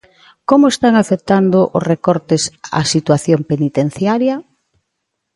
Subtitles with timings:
[0.49, 2.43] Como están afectando os recortes
[2.79, 4.35] á situación penitenciaria?